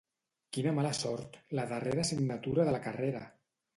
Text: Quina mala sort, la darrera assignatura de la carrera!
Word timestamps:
Quina 0.55 0.71
mala 0.77 0.93
sort, 0.99 1.37
la 1.59 1.65
darrera 1.73 2.07
assignatura 2.07 2.67
de 2.71 2.75
la 2.77 2.85
carrera! 2.87 3.21